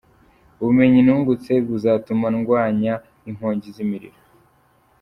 [0.61, 2.93] Ubumenyi nungutse buzatuma ndwanya
[3.29, 4.19] inkongi z’imiriro."